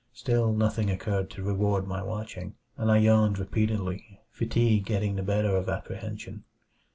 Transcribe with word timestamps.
Still 0.13 0.51
nothing 0.51 0.89
occurred 0.89 1.29
to 1.29 1.43
reward 1.43 1.85
my 1.85 2.01
watching; 2.01 2.55
and 2.75 2.89
I 2.89 2.97
yawned 2.97 3.37
repeatedly, 3.37 4.19
fatigue 4.31 4.83
getting 4.83 5.15
the 5.15 5.21
better 5.21 5.55
of 5.55 5.69
apprehension. 5.69 6.43